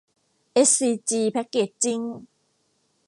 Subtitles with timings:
[0.53, 1.99] เอสซีจี แพคเกจจิ้ง